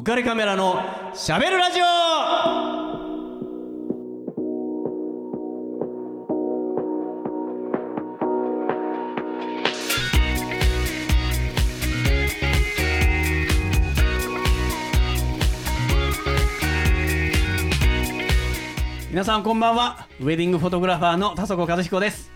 [0.00, 0.82] 浮かれカメラの
[1.14, 1.84] しゃべるラジオ。
[19.10, 20.08] 皆さんこんばんは。
[20.18, 22.32] ウェディングフォトグラファーの田底和彦です。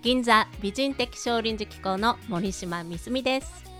[0.00, 3.75] 銀座美人的少林寺機構の森島みすみです。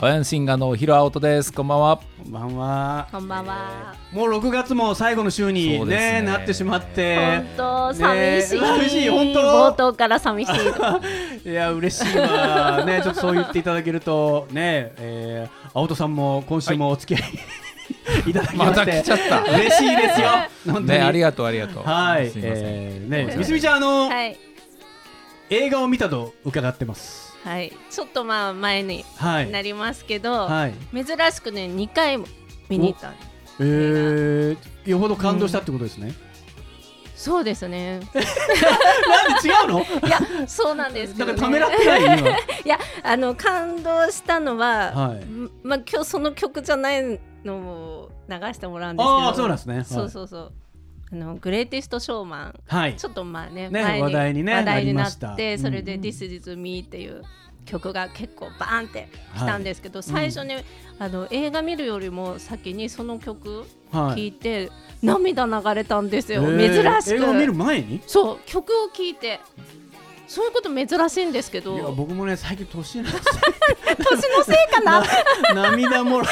[0.00, 1.52] アヤンシンガーのヒロアオトです。
[1.52, 2.00] こんばんは。
[2.22, 3.08] こんばんは。
[3.10, 3.96] こんばんは。
[4.12, 6.22] もう6月も最後の週にねね。
[6.22, 7.16] なってしまって。
[7.16, 9.40] 本当ね寂しい、寂しい本当。
[9.40, 10.52] 冒頭から寂しい。
[11.50, 12.84] いや嬉しいわ。
[12.86, 19.42] ねちょっとそう言っていただけるとねえー、青戸さんも今週もお付き合い、い、ただきまたて来ちゃった。
[19.52, 20.28] 嬉しいですよ。
[20.72, 21.82] 本当に、ね、ありがとう、ありがとう。
[21.82, 22.30] はい。
[22.30, 22.64] すみません。
[22.64, 24.38] えー、ねみすみちゃんあの、はい。
[25.50, 27.72] 映画を見たと伺ってますはい。
[27.90, 29.50] ちょっとまあ前にはい。
[29.50, 30.74] なりますけど、はい。
[30.92, 32.26] 珍しくね2回も
[32.68, 33.12] 見に行った
[33.60, 36.12] えー、よほど感動したってことですね、
[37.16, 37.98] そうですね。
[37.98, 38.10] なん
[39.42, 39.80] で違うの？
[39.80, 42.28] いやそうなんですけど、ね、なんかためらってない今。
[42.30, 45.24] いやあの感動したのは、はい。
[45.24, 49.18] んまあ今日その曲じゃないのを流してもらうんですけど。
[49.18, 49.74] ああそうなんですね。
[49.76, 49.84] はい。
[49.84, 50.52] そうそうそう
[51.10, 52.96] あのグレイテストショーマンはい。
[52.96, 57.22] ちょっとまあねね話題にね話題になってそれでうん「This is me」っていう
[57.64, 60.54] 曲が結構バーンってきたんですけど、最初に、
[60.98, 64.16] あの映画見るよりも先にその曲はい。
[64.16, 64.70] 聴いて、
[65.02, 66.82] 涙流れたんですよ、えー。
[66.82, 68.00] 珍し映画を見るく前に？
[68.06, 69.38] そう曲を聴いて
[70.28, 71.74] そういうこと珍しいんですけど。
[71.74, 73.18] いや僕もね最近年なんです
[73.96, 75.02] 年のせいかな？
[75.70, 76.26] 涙もろ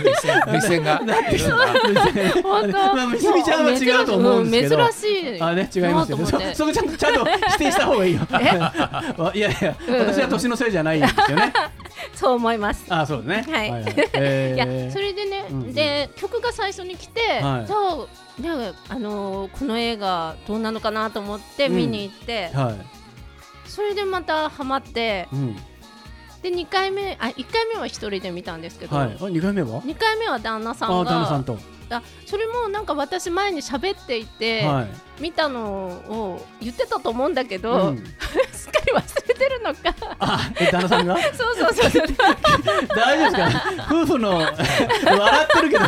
[0.50, 0.96] 目線が。
[2.42, 2.94] 本当。
[2.96, 4.88] まちゃんは違うと思うんですけど。
[4.88, 6.54] 珍しいあね違いますよね。
[6.54, 8.20] そこちゃんとちゃんと否定した方がいいよ。
[9.18, 11.52] わいやいやうん私は年のせいじゃないんですよね。
[12.14, 12.84] そう思います。
[12.88, 13.54] あそうですね。
[13.54, 13.84] はい。
[14.14, 14.90] えいやー。
[14.92, 17.66] それでね、うんで曲が最初に来て、はい。
[17.66, 23.01] じゃあねあのーこの映画どうなのかなと思って見に行って、はい
[23.72, 25.56] それでまたハマってうん。
[26.42, 29.16] で2回目あ1回目は1人で見たんですけど、はい。
[29.18, 31.58] あ二回目は？2回目は旦那さんあが旦那さんと。
[31.88, 35.22] あそれもなんか私前に喋っていて、はい。
[35.22, 38.04] 見たのを言ってたと思うんだけど、うん。
[38.52, 39.94] すっかり忘れてるのか。
[40.18, 41.16] あえ旦那さんが？
[41.32, 41.90] そうそうそう。
[41.90, 42.06] そ う
[42.94, 43.86] 大丈夫ですか？
[43.90, 45.78] 夫婦の 笑ってるけ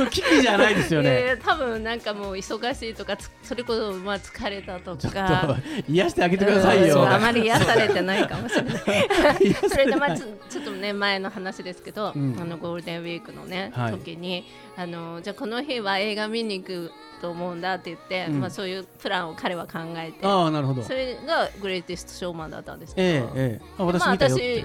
[0.00, 1.26] ど危機じゃないですよね。
[1.26, 5.56] や多分なんかもう忙しいとかつそれこそまあ疲れたとちょっかと
[5.92, 7.02] 癒してあげてくださいよ。
[7.02, 9.54] うんあまり癒されてないかもしれない。
[9.68, 12.36] それでまあちょちょっとね前の話ですけど、うん。
[12.40, 13.92] あのゴールデンウィークのね、はい。
[13.92, 14.44] 時に
[14.76, 16.92] あのじゃあこの日は映画見に行く
[17.24, 18.40] と思うんだって言って、うん。
[18.40, 20.82] まあそういうプランを彼は考えてああなるほど。
[20.82, 23.66] それがグレイテストショーマンだったんですけど、ええええ。
[23.78, 24.64] あ私まあ私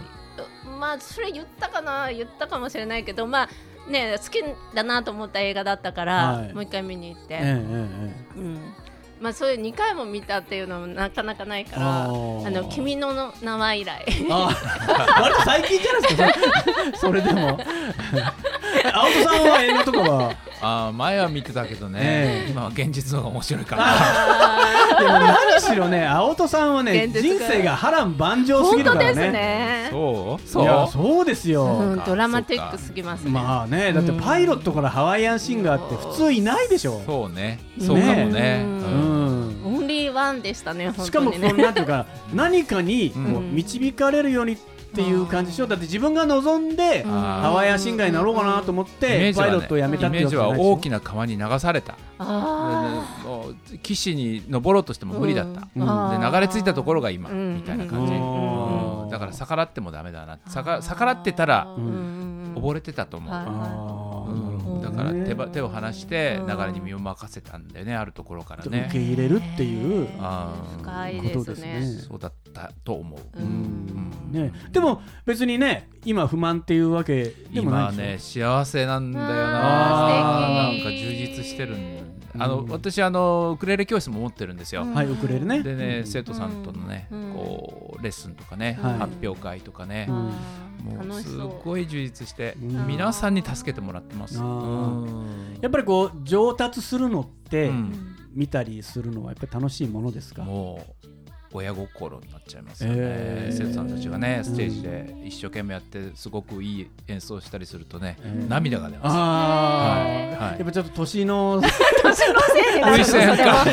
[0.77, 4.43] まあそれ言ったかな言ったかもしれないけどまあね好き
[4.73, 6.53] だなと思った映画だったから、はい。
[6.53, 8.73] もう一回見に行って、ええええうん。
[9.21, 14.05] まあそれ2回も見たっていうのもなかなかないからあの君の名は以来。
[14.29, 15.21] ああ。
[15.23, 16.51] 割と最近じゃないです
[16.93, 17.21] かそれ。
[17.21, 17.57] それでも。
[18.93, 20.35] 青戸さんは映画とかは？
[20.61, 21.99] あー前は見てたけどえね
[22.47, 23.85] え、今は現実の方が面白いから。
[24.99, 29.31] でも何しろね青戸さんはね人生が波乱万丈すぎるからね。
[29.31, 29.87] ね。
[29.91, 30.47] そう？
[30.49, 30.91] そう？
[30.91, 37.01] そうですよ、うん、ドラマティックすぎますね、まあねだってパイロットからハワイアンシンガーって普通いないでしょ。
[37.05, 37.59] そうね。
[37.79, 38.61] そうかもね。
[38.63, 39.63] ううん。
[39.63, 39.77] ん。
[39.77, 43.13] オンリーワンでしたね本しかもこ当にねうなんていうか 何かに
[43.53, 44.57] 導かれるように
[44.89, 45.67] っていう感じでしょ。
[45.67, 51.95] だって自分が望んでうんハワイアンシンガーになろうかなと思ってパイロットを辞めたっていうイメージは大きな川に流された。
[53.83, 55.61] 岸に登ろうとしても無理だった。
[55.61, 57.55] で流れ着いたところが今うん。
[57.57, 58.13] みたいな感じ。
[59.11, 60.39] だから逆らってもダメだな。
[60.53, 62.53] 逆逆らってたらうん。
[62.55, 63.33] 溺れてたと思う。
[64.83, 70.07] だから手ば手を離してうん流れに身を任せたんだよねあるところから受ねけ入れるっていう。
[70.07, 71.83] ことですね。
[72.07, 73.19] そうだったと思う、
[74.29, 78.47] ね、でも別にね今不満っていうわけでもない今でしょ。
[78.47, 79.33] ね幸せなんだよな。
[79.33, 81.99] なんか充実してるん
[82.37, 82.69] あの、うん。
[82.69, 85.63] 私あのウクレレ教室も持ってるんですよ、はいウクレレね。
[85.63, 86.07] でね、うん。
[86.07, 87.33] 生徒さんとのね、うん。
[87.33, 88.97] こうレッスンとかね、はい。
[88.99, 90.07] 発表会とかね。
[90.07, 90.31] もう
[91.03, 91.61] す楽しそう。
[91.65, 92.87] ごい充実して、うん。
[92.87, 98.15] 皆さんに助けてもらってます、やっぱりこう上達するのって、うん。
[98.31, 100.43] 見たりするのはやっぱり楽しいものですか？
[100.43, 101.07] もう
[101.51, 103.57] 親心になっちゃいますよね、えー。
[103.57, 108.49] 生徒さんたちがねステージで一生懸命やってすごくいい演奏したりするとね、えー。
[108.49, 109.15] 涙が出ます。
[109.15, 110.43] はい。
[110.43, 110.59] はい。
[110.59, 111.71] やっぱちょっと年の 年
[112.03, 113.65] のせいになる涙腺か。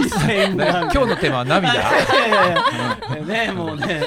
[0.00, 1.72] 一線が今日のテーマは涙。
[3.26, 4.02] ねもうね、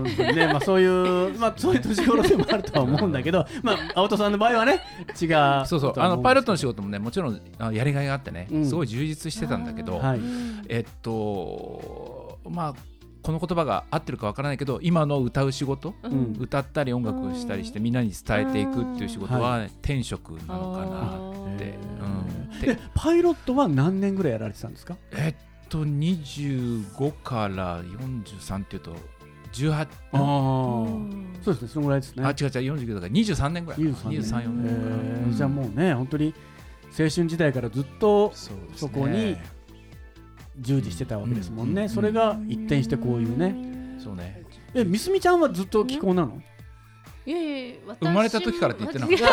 [0.00, 4.80] もう本当にね、まあそういうまあそういう年頃でもあるとは思うんだけど、まあ青戸さんの場合はね
[5.20, 5.66] 違う。
[5.66, 5.92] そうそう。
[5.96, 8.66] あのパイロットの仕事もねもちろんあやりがいがあってね、うん。
[8.66, 10.20] すごい充実してたんだけど、はい。
[10.68, 12.74] えっとまあ
[13.22, 16.12] この言葉が合ってるかわからないけど今の歌う仕事、ううん。
[16.34, 24.96] ん歌ったり音楽をしたりしてみんなに伝えていくっていう仕事は天職なのかなって、うパイロットは何年ぐらいやられてたんですか？
[25.12, 25.34] えっ
[25.70, 28.94] と25から43っていうと
[29.54, 30.18] 18ああ、
[31.42, 32.24] そうですねそのぐらいですね。
[32.24, 34.20] あ違う違う49だから23年ぐらい23年。
[34.20, 34.48] 23 4
[35.28, 36.34] 年じゃあもうね本当に
[36.90, 38.32] 青春時代からずっと
[38.74, 39.36] そこに
[40.60, 41.82] 従事してたわけですもんね。
[41.82, 43.98] うんそれが一転してこういうね。
[44.02, 44.42] そうね
[44.74, 46.42] えみすみちゃんはずっと気候なの？
[47.26, 49.24] いやいや私生まれた時からって言ってなかっ違う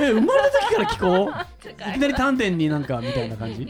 [0.00, 1.06] え生まれた時から気候？
[1.06, 3.64] 違ういきなり丹田になんかみたいな感じ？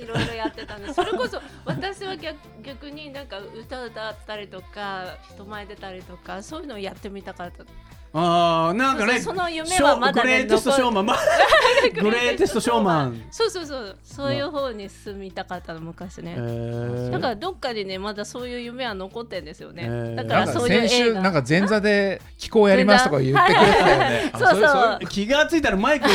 [0.00, 7.64] いろいろやってたんでそれこそ私は逆逆になんか歌歌ったりとか人前出たりとかそういうのをやってみたかった。
[8.12, 11.06] ああなんかねそうそうその夢はまだねグレーテストショーマン。
[11.06, 11.16] ま
[12.02, 13.22] グレーテストショーマン。
[13.30, 13.96] そうそうそう。
[14.02, 17.10] そういう方に進みたかったの昔ね、えー。
[17.10, 20.14] だからどっかにねまだそういう夢は残ってんですよね、えー。
[20.16, 24.30] だかなんからそういう先週なんか前座で気候やりますとか言ってくれてたよね。
[24.32, 25.08] あそうそう。
[25.08, 26.08] 気がついたらマイク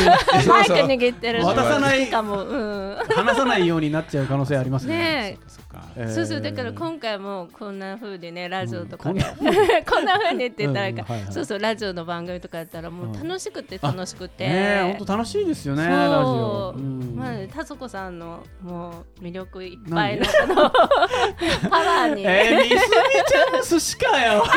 [0.46, 2.06] マイク握ってる渡さない。
[2.08, 4.96] かも、うん、話さないようになっちゃう可能性ありますね。
[4.96, 6.14] ねそっかえー。
[6.14, 6.40] そうそう。
[6.40, 9.84] だから今回もこんな風にねラジオとかで、うん。
[9.84, 10.46] こんな風に。
[10.46, 11.32] って言ったらうんはいはい。
[11.32, 16.74] そうそうラジオの番組とかやったらもう楽しくて楽しくて、ねえ本当楽しいですよねラジオ。
[16.76, 17.14] うん。
[17.16, 20.54] まあね田底さんのもう魅力いっぱいのこの
[21.70, 24.44] パワーに、えー、みすみちゃんの寿司かよ。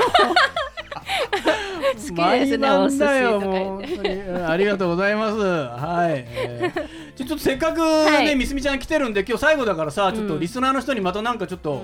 [0.90, 4.52] 好きですねお寿司とか。
[4.52, 5.38] ありがとうございます。
[5.38, 6.26] はい。
[6.28, 8.26] えーちょっとせっかくはい。
[8.28, 10.40] ねみすみちゃん来てるんで今日最後だからさちょっとうん。
[10.40, 11.84] リスナーの人にまたなんかちょっと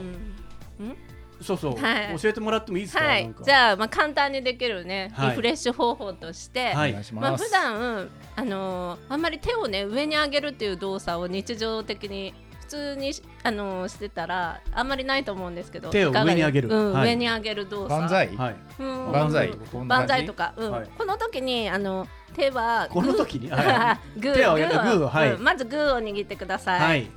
[0.79, 0.95] うん？
[1.41, 1.75] そうそう。
[1.77, 2.19] はい。
[2.19, 3.03] 教えてもらってもいいですか？
[3.03, 3.27] はい。
[3.29, 3.43] か。
[3.43, 5.29] じゃあまあ簡単にできるね、はい。
[5.29, 6.95] リフレッシュ方法として、はい。
[7.13, 7.37] まあ。
[7.37, 13.11] 普段あのーあんまり手をね上に上げるっていう動作を日常的に普通に
[13.43, 16.69] あのーしてたらあんまりないと思うんですけど手を上に上げる。
[16.69, 17.05] うんはい。
[17.09, 17.99] 上に上げる動作。
[18.01, 18.35] 万歳。
[18.35, 18.55] はい。
[18.79, 19.11] うん。
[19.11, 19.51] 万歳。
[19.85, 20.25] 万歳。
[20.25, 20.71] とか、うん。
[20.71, 20.89] はい。
[20.97, 23.49] この時にあの手はこの時に？
[23.51, 25.09] はグー手を上げてグーグーを。
[25.09, 25.33] はい。
[25.33, 25.43] うん。
[25.43, 27.07] まずグーを握ってください、はい。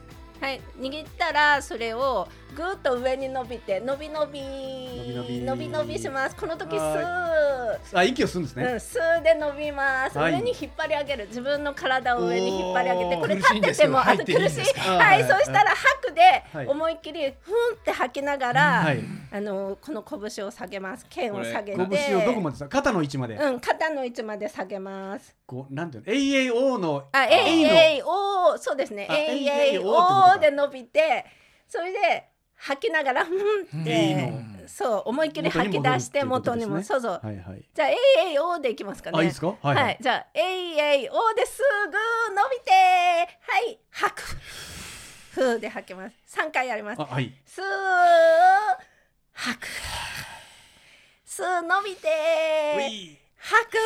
[0.40, 2.28] はい、握ったらそれを
[2.58, 4.40] ぐーっと上に伸びて伸び伸び
[5.44, 5.96] 伸び伸び。
[5.96, 6.34] します。
[6.34, 7.98] この時スはー。
[7.98, 8.64] あ息を吸うんですね。
[8.64, 10.32] うん、スーで伸びます、はい。
[10.32, 11.26] 上に引っ張り上げる。
[11.28, 14.38] 自分の体を上に引っ張り上げてこれ立っててもあと苦しい。
[14.80, 15.22] はい、はい。
[15.22, 16.66] そしたら吐くではい。
[16.66, 19.04] 思いっきりふんって吐きながら、はい。
[19.30, 21.06] あのこの拳を下げます。
[21.08, 22.06] 剣を下げて。
[22.08, 23.02] 拳をどこまでさ肩の？
[23.02, 23.36] 位置まで。
[23.36, 25.36] うん、肩の位置まで下げます。
[25.46, 27.32] こうなんていうの？AAO のあ、の。
[27.32, 29.06] A A O そうですね。
[29.08, 31.24] AAO で伸びて、
[31.68, 32.28] それで
[32.60, 37.20] 吐きながらふんっての、そう思いっきり吐き出して元にも、そうそう。
[37.22, 37.96] じゃあ A
[38.34, 39.18] A O でいきますかね。
[39.18, 39.54] あいいですか？
[39.62, 39.98] はいはい。
[40.00, 44.22] じゃあ A A O ですぐ伸びて、はい吐く。
[45.32, 46.16] ふーで吐きます。
[46.26, 47.06] 三回やりますあ。
[47.06, 47.32] はい。
[47.46, 47.64] すー
[49.34, 49.66] 吐く。
[51.24, 52.08] すー伸びて
[52.76, 53.76] うい吐く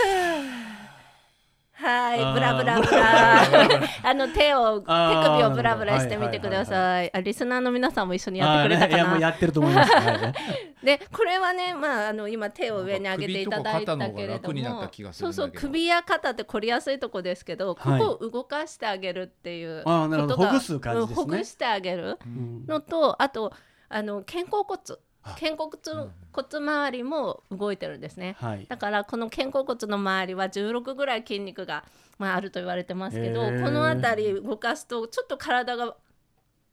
[1.75, 3.83] はいブラブラブラ。
[4.05, 7.11] あの手を手首をブラブラしてみてください。
[7.15, 8.99] あリスナーの皆さんも一緒にやってくれたかな。
[8.99, 9.93] やもう やってると思います。
[9.93, 10.35] は
[10.83, 10.85] い。
[10.85, 18.01] でこれはねまああの今手を上に上げていただいたけれどもった気がすそうるんだけどそう首や肩って凝りやすいとこですけどこはい。
[18.01, 20.37] こを動かしてあげるっていうあーなるほど。
[20.37, 21.23] ことがほぐす感じですね。
[21.23, 23.53] うんほぐしてあげるうんのとあと
[23.89, 24.97] あの肩甲骨あ
[25.39, 28.37] 肩甲骨骨周りも動いてるんですね。
[28.39, 28.67] はい。
[28.69, 31.85] だからこの肩甲骨の周りは16ぐらい筋肉が、
[32.19, 33.65] まあ、あると言われてますけどへー。
[33.65, 35.97] この辺り動かすとちょっと体が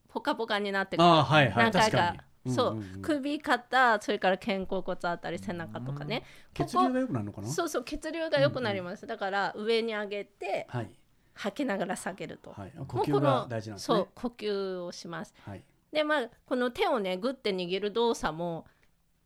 [0.07, 1.05] ポカポカになってくる。
[1.05, 1.53] はいはい。
[1.55, 2.53] 何回か確かに。
[2.55, 2.83] そう,、うんうん。
[2.95, 2.97] う。
[2.97, 6.23] ん首肩それから肩甲骨あたり背中とかね。
[6.57, 7.47] ここ血流が良くなるのかな？
[7.47, 10.89] そうそう血流が良くなります、だから上に上げてはい。
[11.35, 12.73] 吐きながら下げると、はい。
[12.87, 13.97] 呼吸が大事なんですね。
[13.97, 14.07] そう。
[14.15, 15.33] 呼吸をします。
[15.45, 15.63] はい。
[15.91, 18.65] でまあこの手をねグッて握る動作も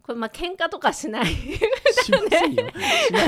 [0.03, 1.32] これまあ喧嘩とかしない。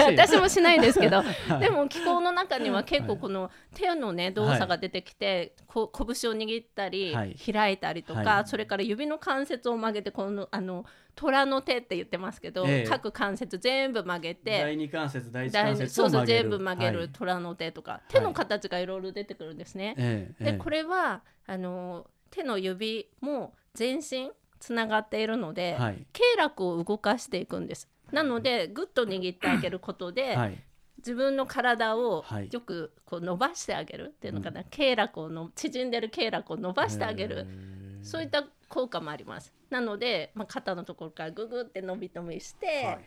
[0.07, 1.59] 私もしないですけど、 はい。
[1.61, 7.35] でも気候の中には結構この手のね動作が出てきて、こう拳を握ったり、はい。
[7.35, 8.45] 開いたりとか、はい。
[8.45, 12.89] それから指の関節を曲げてこのあの虎の手って言ってますけど、ええ。
[12.89, 16.25] 各関節全部曲げて第二関節第一第関節そうそう。
[16.25, 17.09] 全部曲げるはい。
[17.09, 19.95] 虎の手とか、手の形がいろいろ出てくるんですね。
[19.97, 26.05] ええでこれはあの手の指も全身つながっているので、はい。
[26.11, 27.87] 経絡を動かしていくんです。
[28.11, 30.61] なのでぐっと握ってあげることで、はい。
[30.97, 32.49] 自分の体をはい。
[32.51, 37.47] よくこう伸ばしてあげるっていうのかな、経絡をの縮んでる経絡を伸ばしてあげる、
[38.03, 39.53] そういった効果もあります。
[39.69, 42.99] なので、まあ、肩のところからググって伸び伸びして、はい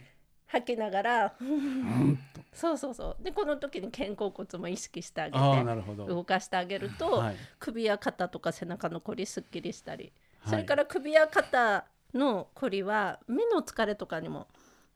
[0.49, 1.35] 吐きながら。
[1.41, 2.19] うん。
[2.53, 3.23] そうそうそう。
[3.23, 7.37] でこの時に肩甲骨も意識してあげて動かしてあげると、はい。
[7.59, 10.51] 首や肩とか背中のこりすっきりしたり、はい。
[10.51, 14.49] それから首や肩のこりは目の疲れとかにも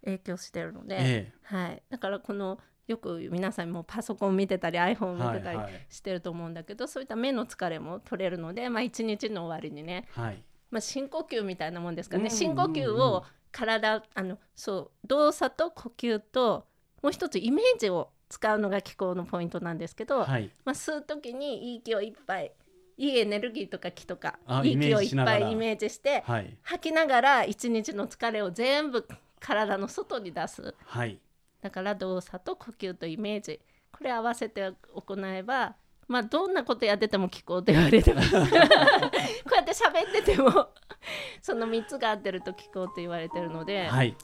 [0.05, 10.43] 影響してるので、えはい、だからこのよく皆さんもパソコン見てたり iPhone え見てたりはいはいしてると思うんだけど、そういった目の疲れも取れるので、まあ、一日の終わりにね、はい。
[10.71, 12.31] まあ、深呼吸みたいなもんですかね、うん。
[12.31, 16.67] 深呼吸を体あのそう動作と呼吸と
[17.03, 20.51] もう一つイメージを使うのが気候のポイントなんですけど、はい。
[20.65, 22.51] まあ、吸う時にいい息をいっぱい
[22.97, 26.57] いいエネルギーとか気とかあいい息をいっぱいイメージしてはい。
[26.63, 29.07] 吐きながら一日の疲れを全部
[29.39, 30.75] 体の外に出す。
[30.87, 31.19] はい。
[31.61, 33.61] だから動作と呼吸とイメージ。
[33.93, 35.77] これ合わせて行えば
[36.09, 38.31] まあどんなことやってても聞こうって言われてます。
[38.33, 40.69] こうやって喋ってても
[41.43, 44.17] その3つが合ってると聞こうって言われてるので、はい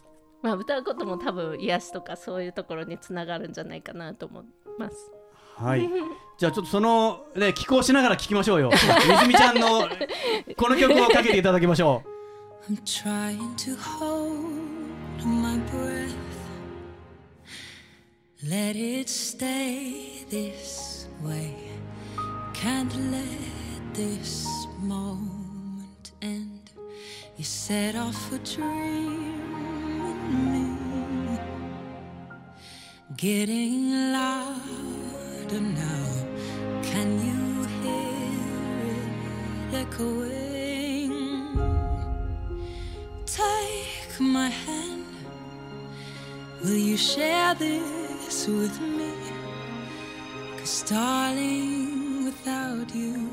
[0.42, 4.44] まあ、歌うことも多分癒しとかそういうところにつながるんじゃないかなと思い
[4.78, 5.10] ます。
[5.56, 5.88] はい。
[6.38, 8.70] じゃあちょっとそのね寄稿しながら聞きましょうよ。
[8.70, 9.88] みずみちゃんの
[10.56, 12.02] この曲をかけていただきましょ
[12.68, 16.14] I'm trying to hold my breath.
[18.44, 21.56] Let it stay this way.
[22.54, 24.46] Can't let this
[24.80, 26.57] moment end.
[27.38, 29.54] You set off a dream
[30.10, 31.38] in me.
[33.16, 36.06] Getting louder now.
[36.82, 41.14] Can you hear it echoing?
[43.24, 45.06] Take my hand.
[46.64, 49.12] Will you share this with me?
[50.56, 53.27] Cause, darling, without you,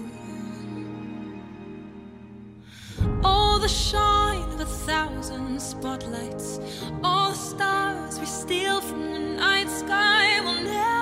[3.66, 6.60] the shine of a thousand spotlights,
[7.04, 10.95] all the stars we steal from the night sky will never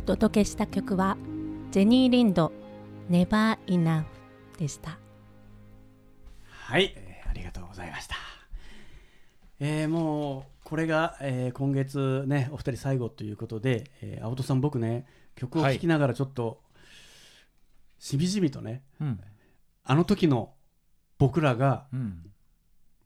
[0.00, 1.18] お届けした曲は
[1.72, 2.52] ジェニー・リンド
[3.10, 4.04] 「Never Enough」
[4.58, 4.98] でした。
[6.46, 8.16] はい、えーありがとうございました。
[9.58, 15.04] えーもうこれが、えー今月ねお二人最後ということで、えー青戸さん僕ね
[15.36, 16.62] 曲を聴きながらちょっと、
[17.98, 19.20] しみじみとねうん
[19.84, 20.54] あの時の
[21.18, 22.32] 僕らがうん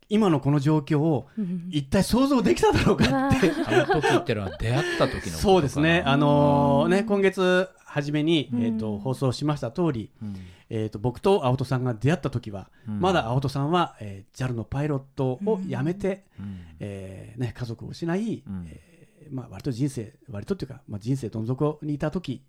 [0.08, 1.28] 今のこの状況を
[1.70, 3.08] 一体想像できただろうかっ
[3.40, 3.50] て。
[3.66, 5.38] あの時ってのは出会った時のことかな。
[5.38, 8.62] そうですね、あのーね今月初めに、うん。
[8.62, 10.36] えー、と放送しました通り、うん。
[10.68, 13.00] えー、と僕と青戸さんが出会った時は、うん。
[13.00, 16.60] まだ青戸さんは、えー JAL のパイロットを辞めて、うん。
[16.80, 18.66] えーね、家族を失い、うん。
[18.68, 22.44] えーまあ、割と人生割とっていうか、まあ、人生どん底にいた時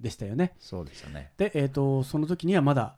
[0.00, 0.54] でしたよね。
[0.58, 1.32] そうでしたね。
[1.36, 2.96] で、えー、とその時にはまだ、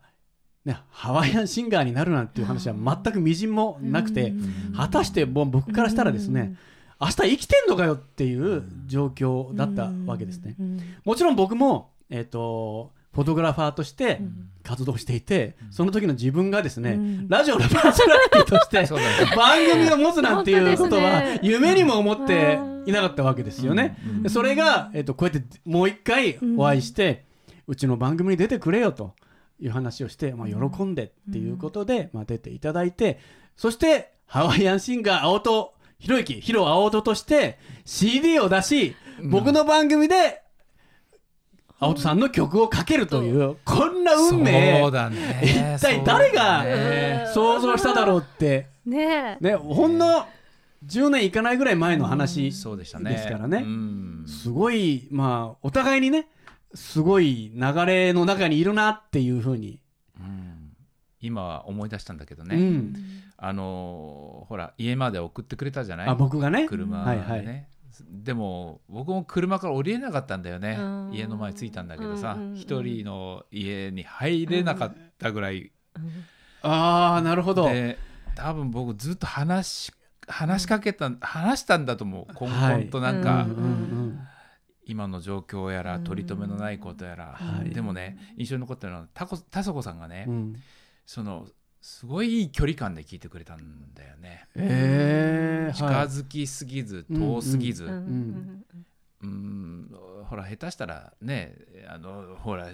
[0.65, 4.73] ね、ハワイアンシンガーになるなんていう話は全くみじんもなくて、うん。
[4.75, 6.55] 果たしてもう僕からしたらですね、
[6.99, 10.55] 明日生きてんのかよっていう状況だったわけですね。
[11.03, 14.21] もちろん僕も、えー、とフォトグラファーとして
[14.61, 17.27] 活動していて、その時の自分がですね、うん。
[17.27, 18.85] ラジオのパーソナリティとして
[19.35, 23.97] 番組を持つなんていうことは夢にも思っていなかったわけですよね。
[24.07, 24.15] うん。
[24.17, 27.25] うんでそれが、えー、とこうやってもう一回お会いして、
[27.67, 29.15] うちの番組に出てくれよと
[29.61, 33.19] いう話をして、まあ、喜んでっていうことで、まあ、出ていただいて
[33.55, 40.41] そしてハワイアンシンガー青戸博之ヒロ青戸として CD を出し、僕の番組で
[41.79, 45.77] 青戸さんの曲をかけるという、こんな運命そうだね。
[45.77, 49.43] 一体誰が想像しただろうって、ねえ。
[49.43, 50.25] ね、ほんの
[50.85, 53.11] 10年いかないぐらい前の話そうでしたね。
[53.11, 53.63] ですからね。
[53.63, 54.25] うん。
[54.27, 56.27] すごい、まあ、お互いにね、
[56.73, 59.79] すごい流れの中にいるなっていうふうに。
[60.19, 60.73] うん。
[61.19, 62.95] 今思い出したんだけどうね、ん、
[63.37, 66.07] あのーほら家まで送ってくれたじゃない？
[66.09, 66.67] あ僕がね？
[66.67, 67.67] 車はいね、はい。
[68.09, 70.77] でも僕も車から降りれなかったんだよね。
[70.79, 71.11] うん。
[71.13, 75.71] 家の前着いたんだけどさうんうんうん一人の家に入れなかったぐらい。
[76.63, 77.65] ああ、なるほど。
[77.69, 77.97] で
[78.35, 79.91] 多分僕ずっと話し
[80.27, 82.33] 話しかけた話したんだと思う。
[82.33, 84.19] こんこんとなんか、はいうんうん
[84.91, 87.69] 今の状況やら取り留めのないことやら、はい。
[87.69, 90.33] でもね印象に残ってるのはたこ田底さんがね、うん。
[90.33, 90.55] うん
[91.05, 91.47] その
[91.81, 94.47] すごいいい距離感で聞いてくれたんだよね。
[94.55, 96.05] えー、近はい。
[96.05, 98.63] づきすぎず遠すぎず、ううん
[99.25, 99.91] ん
[100.25, 101.55] ほら下手したらね
[101.87, 102.69] あのほら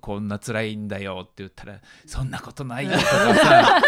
[0.00, 2.92] こんな辛いんだよって言ったらそんなことないよ。
[2.92, 3.02] とか
[3.34, 3.82] さ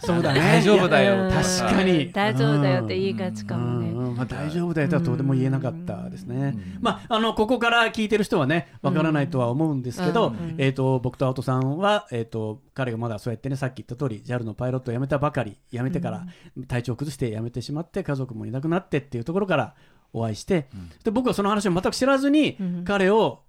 [0.00, 0.40] そうだね。
[0.40, 1.30] 大丈夫だよ。
[1.30, 2.10] 確かに。
[2.10, 3.90] 大丈夫だよって言いがちかもね。
[3.90, 4.08] うん。
[4.08, 4.16] うん。
[4.16, 6.54] まあ、大丈夫だよとはとても言えなかったですね。
[6.56, 6.78] うん。
[6.80, 16.26] まあ、あのここから聞いてる人はねわからないとは思うんですけど、えー、と僕と青戸さんは、えー、と彼がまだそうやってねさっき言った通り JAL のパイロットを辞めたばかり辞めてから
[16.66, 19.74] 体調を崩して辞めてしまって家族もいなくなってっていうところから
[20.12, 20.90] お会いして、うん。
[21.04, 22.84] で僕はその話を全く知らずにうん。
[22.84, 23.40] 彼を、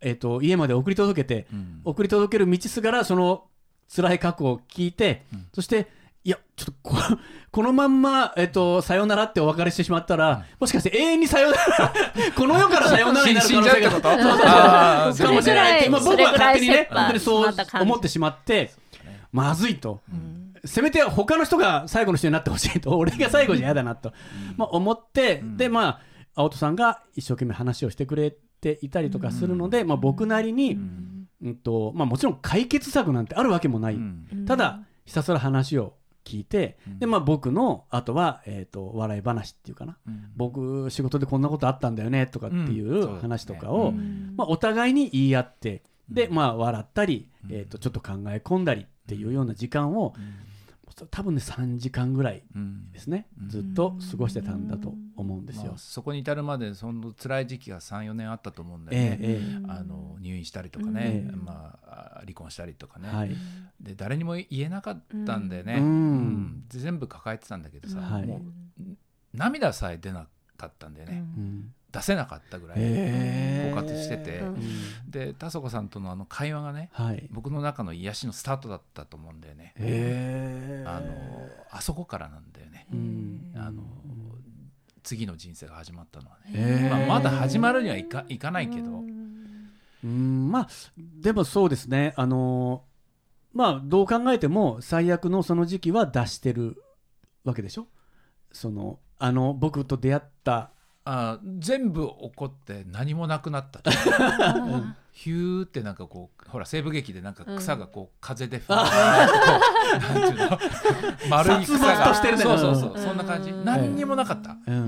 [0.00, 1.80] えー、と家まで送り届けて、うん。
[1.84, 3.44] 送り届ける道すがらその
[3.94, 5.46] 辛い過去を聞いて、うん。
[5.52, 5.88] そして
[6.24, 6.96] いやちょっとこ
[7.50, 11.92] このまんま、えっと、さよならってお別れしてしまったら、もしかして永遠にさよなら
[12.36, 13.90] この世からさよならになる可能性が
[15.26, 15.80] かもしれない。
[15.80, 18.72] って、まあ、僕は勝手にね本当にそう思ってしまって
[19.32, 20.00] まずいと。
[20.12, 20.54] うん。
[20.64, 22.90] せめて他の人が最後の人になってほしいと。
[22.98, 24.12] 俺が最後じゃ嫌だなと、
[24.56, 25.56] まあ、思って、ん。
[25.56, 26.00] でまあ
[26.34, 31.56] 青戸さんが一生懸命話をしてくれていたりとかするので、まあ、僕なりに、うん。
[31.62, 34.44] とまあ、もちろん解決策なんてあるわけもない、うん。
[34.46, 35.94] ただひたすら話を
[36.24, 36.98] 聞いて、うん。
[36.98, 39.96] でまあ、僕のあとは、えー、と笑い話っていうかな。
[40.06, 40.30] うん。
[40.36, 44.34] 僕仕事でこんなことあったんだよねとかっていう話とかを、うん。
[44.36, 46.34] まあ、お互いに言い合ってで、うん。
[46.34, 47.54] まあ、笑ったり、うん。
[47.54, 50.14] えー、とちょっと考え込んだりっていうような時間を
[51.06, 52.90] 多分ね3時間ぐらいうん。
[52.92, 53.26] ですね。
[53.40, 53.48] うん。
[53.48, 55.68] ずっと過ごしてたんだと思うんですよ。
[55.68, 55.78] まあ。
[55.78, 63.36] そこに至るまでその辛い時期が34年あったと思うんだよね、えええあの入院したりとかえね、えまあ、離婚したりとかね、えはい。
[63.80, 65.82] で誰にも言えなかったんだよね、うん。
[65.82, 66.64] うん。
[66.68, 68.26] で全部抱えてたんだけどさ、はい。
[68.26, 68.36] も
[68.80, 68.82] う
[69.34, 75.10] 涙さえ出なかったんだよね、うん出せなかったぐらい、ええ枯渇してて、うん。
[75.10, 77.26] で田底さんとのあの会話がねはい。
[77.30, 83.52] 僕の中の癒しのスタートだったと思うんだよね、ええあのあそこからなんだよね、うん。
[83.56, 83.82] あの
[85.02, 89.02] 次の人生が始まったのはね、ええまあ、まだ始まるにはいかいかないけど、
[90.04, 90.50] うん。
[90.50, 90.68] まあ
[91.20, 92.12] でもそうですね。
[92.16, 92.84] あの
[93.54, 96.82] まあどう考えても最悪のその時期は出してる
[97.44, 97.86] わけでしょ？
[98.52, 100.70] そのあの僕と出会った
[101.10, 103.80] あ全部起こって何もなくなった。
[105.10, 110.58] ヒューってなんかこうほら西部劇でなんか草がこう風でふわーってこうなんていうの？
[111.30, 112.08] 丸い草が。
[112.08, 112.42] としてるね。
[112.42, 112.92] そうそうそう。
[112.94, 113.02] うん。
[113.02, 113.50] そんな感じ。
[113.50, 114.58] うん何にもなかった。
[114.66, 114.84] うんうんう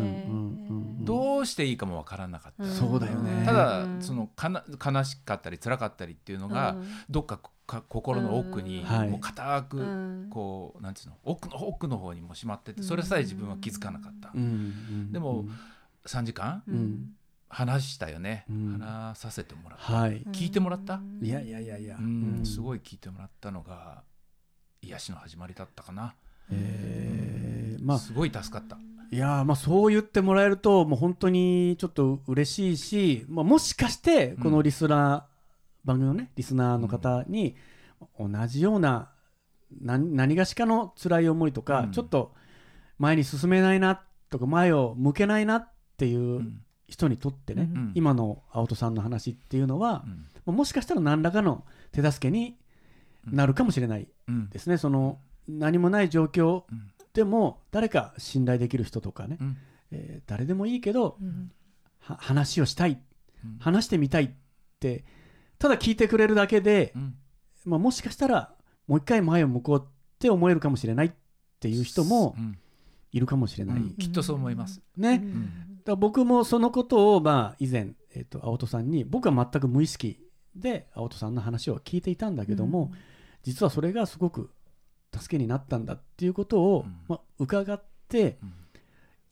[0.74, 2.64] んどうしていいかもわからなかった。
[2.70, 3.46] そうだよね。
[3.46, 6.76] ただうんそのかな悲しかったり辛かったりっていうのが
[7.08, 10.28] どっかか心の奥にもう固うくん。
[10.30, 11.16] こうなんていうの？
[11.24, 14.30] 奥の奥の方にもしまっててそれさえ自分は気づかなかった。
[15.10, 15.46] でも
[16.06, 16.62] 3時間？
[17.48, 18.44] 話したよね。
[18.48, 18.78] うん。
[18.78, 19.92] 話させてもらった。
[19.92, 20.22] はい。
[20.32, 21.00] 聞いてもらった？
[21.20, 21.96] いやいやいやいや。
[21.98, 22.40] うん。
[22.44, 24.02] すいごい聞いてもらったのが
[24.82, 26.14] 癒しの始まりだったかな。
[26.52, 27.84] えー。
[27.84, 27.98] まあ。
[27.98, 28.78] すごい助かった。
[29.12, 35.26] いやーまあそう言ってもらえるともう本当にちょっと嬉しいし、まあ、もしかしてこのリスナ
[35.84, 37.56] 番組のねリスナーの方に
[38.16, 39.10] 同じような
[39.80, 41.90] 何何がしかの辛い思いとか、うん。
[41.90, 42.32] ちょっと
[42.98, 45.69] 前に進めないなとか前を向けないなっ
[46.00, 46.62] ていううん。
[46.88, 47.92] 人にとってね、うん。
[47.94, 50.04] 今の青戸さんの話っていうのは
[50.46, 50.56] う、ん。
[50.56, 52.56] もしかしたら何らかの手助けに
[53.24, 54.50] なるかもしれないうん。
[54.50, 54.76] ですね。
[54.76, 56.90] その何もない状況うん。
[57.12, 59.56] でも誰か信頼できる人とかね、うん。
[59.92, 61.52] えー誰でもいいけどうん。
[62.00, 62.98] は話をしたい
[63.44, 63.58] うん。
[63.60, 64.30] 話してみたいっ
[64.80, 65.04] て
[65.60, 67.14] ただ聞いてくれるだけで、うん。
[67.66, 68.52] まあ、もしかしたら
[68.88, 71.12] もう一回前を向こうって思えるかもしれないっ
[71.60, 72.58] ていう人もうん。
[73.12, 73.94] いるかもしれない、うん。
[73.94, 74.80] きっとそう思います。
[74.96, 75.20] ね、
[75.84, 80.18] だ僕もそのことをまあ以前、えっと青戸さんに僕は全く無意識
[80.54, 82.92] で青戸さんの話を聞いていたんだけども、
[83.42, 84.50] 実はそれがすごく
[85.16, 86.96] 助けになったんだっていうことを、うん。
[87.08, 88.52] まあ、伺ってうん。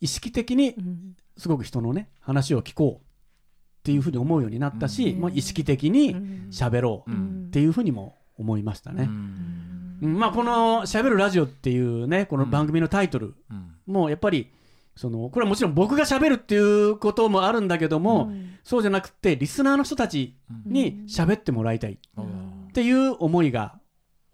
[0.01, 1.17] 意識的にうん。
[1.37, 5.21] すごく人のね話を聞こうっていうふうに思うようになったし、うん。
[5.21, 6.49] まあ、意識的にうん。
[6.51, 9.05] 喋ろううんっていうふうにも思いましたね。
[9.05, 9.99] うん。
[10.03, 10.19] うん。
[10.19, 13.75] まあ、この「しゃべるラジオ」っていうねこの番組のタイトルうん。
[13.87, 14.51] もやっぱり
[14.99, 18.33] そのこれはもちろん僕がしゃべるっていうこともあるんだけども、
[18.65, 23.79] そうじゃなくてリスナーの人たちに喋ってもらいたいっうんていう思いが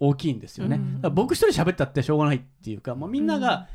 [0.01, 0.81] 大きいんですよね。
[1.03, 1.15] うん。
[1.15, 3.69] 僕一人喋ったってしょうがないっていうか、もうみんなが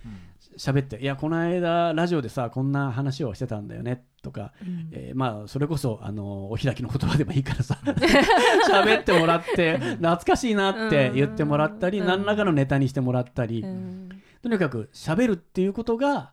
[0.58, 4.54] 喋って、いやこの間ラジオでさこんな話をしてたんだよねとか、
[4.92, 7.78] えーまあそれこそあのお開きの言葉でもいいからさ
[8.68, 12.08] 喋ってもらって懐かしいなって言ってもらったり、うん。
[12.08, 14.10] 何らかのネタにしてもらったり、うん。
[14.42, 16.32] とにかく喋るっていうことが、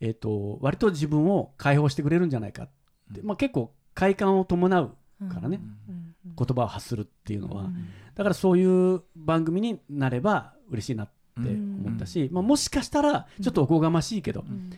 [0.00, 2.68] えー、と割と自分を解放してくれるんじゃないかっ
[3.14, 4.96] て、まあ、結構快感を伴う
[5.32, 6.14] からね、うん。
[6.36, 7.88] 言葉を発するっていうのは、うん。
[8.14, 11.08] だからそういう番組になれば嬉しいなっ
[11.42, 14.70] て思ったし、まあ、もしかしたらちょっとおこがましいけど、うん。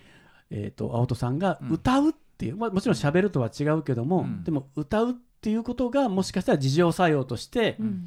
[0.51, 4.45] えー、と青戸さんが歌うっていう、まあ、もちろん喋るとは違うけども、うん。
[4.45, 8.07] でも歌うっていうことがもしかしたら自浄作用として、うん。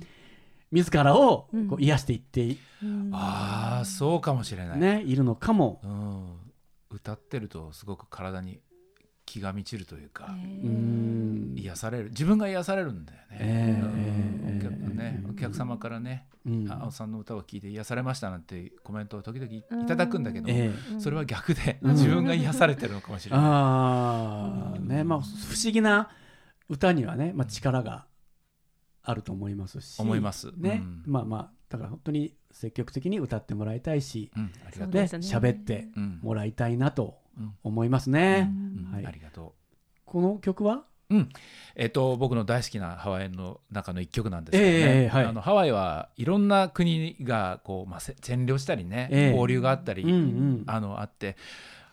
[0.71, 1.67] 自らをうん。
[1.67, 4.80] こう癒していって、うんああそうかもしれない。
[4.80, 6.40] ね、いるのかも、うん
[6.91, 8.60] 歌ってるとすごく体に
[9.25, 10.36] 気が満ちるというか、
[11.56, 12.10] 癒される。
[12.10, 14.58] 自分が癒されるんだよね,えうん、え。
[14.60, 15.30] お客ねええ。
[15.30, 16.69] お客様からね、うん。
[16.69, 20.99] あ青さんの歌を聴いて癒されましたなんてコメントを時々いただくんだけど、ええ。
[20.99, 21.91] それは逆で、うん。
[21.93, 23.45] 自分が癒されてるのかもしれない。
[23.45, 26.10] ああねまあ不思議な
[26.67, 28.08] 歌にはね、まあ、力が
[29.04, 30.01] あると思いますし。
[30.01, 30.51] 思います。
[30.58, 31.04] ね、うん。
[31.06, 35.02] まあまあだから本当に積極的に歌ってもらいたいし、うん、ありがとう。
[35.02, 36.20] ねそうで喋ってうん。
[36.22, 37.54] もらいたいなとうん。
[37.64, 38.52] 思いますね、
[38.94, 39.56] ありがと
[40.06, 40.84] この曲は？
[41.10, 41.16] う。
[41.16, 41.30] うん、
[41.76, 45.26] えっと僕の大好きなハワイの中の一曲なんですけどね、ええはい。
[45.26, 49.30] あのハワイはいろんな国がこう、まあ、せ占領したりね、ええ。
[49.32, 50.64] 交流があったり、うんうん。
[50.68, 51.36] あのあって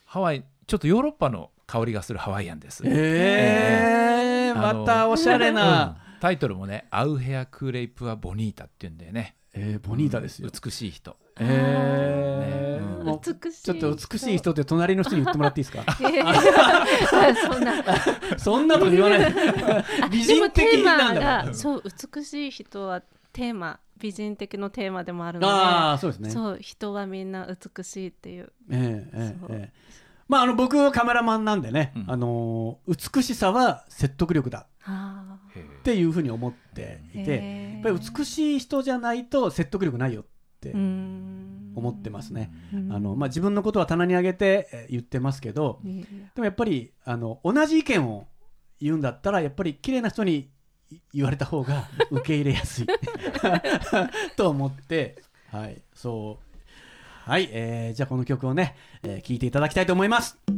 [0.04, 2.82] ハワイちょっとヨーロッパの香りがするハワイアンです。
[2.86, 6.20] ええあのまたおしゃれな、うん。
[6.20, 11.16] タイトルもね「アウヘア・クレイプはボニータ」っていうんだよねえーボニータですよ、美しい人。
[11.40, 12.78] えー。
[12.78, 13.06] ねうん。
[13.06, 15.96] もう美しいちょっと美しい人って隣の人に言ってもらっていいですか？
[17.50, 17.72] そんな。
[18.38, 19.34] そんなこと言わない。
[20.10, 21.20] 美人でもテーマ的なんだ。
[21.46, 21.82] がそう
[22.14, 26.30] 美しい人はテーマ美人的のテーマでもあるのでああそうですね。
[26.30, 28.52] そう人はみんな美しいっていう。
[28.70, 29.48] ええええそう。
[29.56, 29.88] ええ
[30.28, 32.04] まああの僕はカメラマンなんでね、うん。
[32.08, 34.66] あのー美しさは説得力だ。
[34.86, 37.72] っていうふうに思っていてー。
[37.74, 40.24] やっぱり美しい人じゃないと説得力ないよっ
[40.60, 41.72] てうん。
[41.76, 42.50] 思ってますね。
[42.74, 42.92] うん。
[42.92, 45.90] あのまあ、自分のことは棚に上げてえー言ってますけどで
[46.36, 48.26] もやっぱりあの同じ意見を
[48.80, 50.50] 言うんだったらやっぱり綺麗な人に
[50.90, 52.86] い言われた方が受け入れやすい。
[54.36, 55.80] と思ってはい。
[55.94, 56.47] そう
[57.28, 60.57] はい、えーじゃあこの曲をね、えー聴いていただきたいと思います。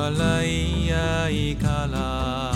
[0.00, 2.54] 芋洗いやいから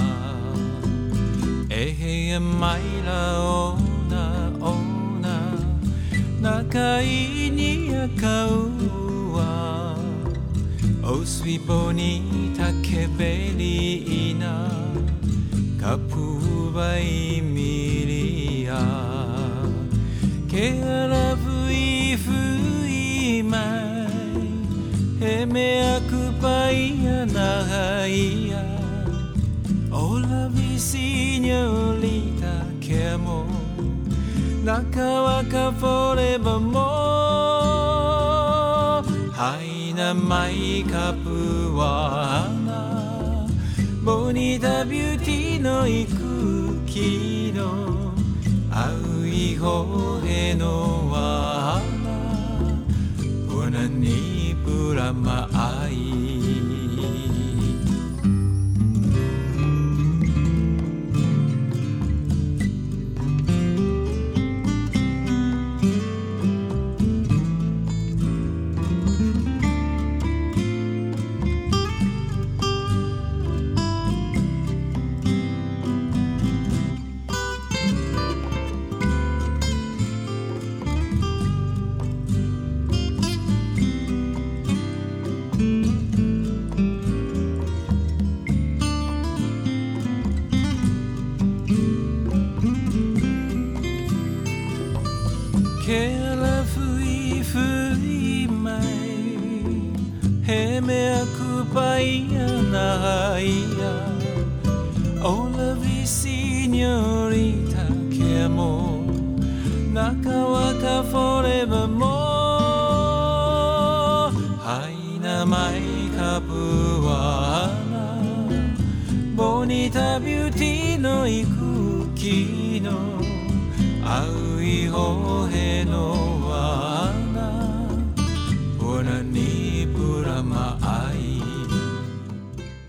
[1.68, 3.76] えへやマイラオ
[4.08, 4.76] ナオ
[5.20, 5.52] ナ
[6.40, 9.94] 仲いいにやかうわ
[11.02, 14.70] Oh sweet bonita che bellina
[15.78, 18.80] Capubai miria
[20.48, 21.03] Che alla fui
[34.74, 36.80] Oh la vi signorita che amor 中若フォレバも
[39.32, 43.46] はいなマイカップはな
[44.02, 48.12] モニタビューティーの行く気の
[48.72, 52.10] 青い方へのはな
[53.54, 55.23] うなにプラマ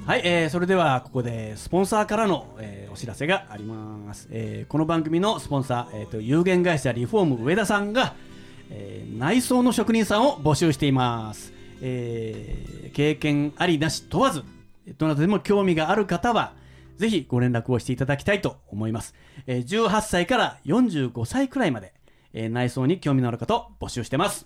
[0.06, 8.14] はい、えーそれではここでスポンサーからの、えーお知らせがあります、えーこの番組のスポンサー、えーと有限会社リフォーム上田さんが、
[8.70, 14.44] えー内装の職人さんを募集しています、えー経験ありなし問わず
[15.00, 16.54] どなたでも興味がある方は
[16.98, 19.16] ぜひご連絡をしていただきたいと思います、
[19.48, 21.96] えー18歳から45歳くらいまで、
[22.34, 24.46] えー内装に興味のある方を募集してます。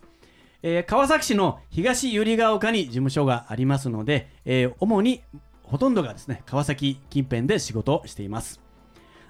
[0.64, 5.22] えー川崎市の東百合ヶ丘に事務所がありますので、えー主に
[5.70, 8.60] ほとんどがですね川崎近辺で仕事をしています。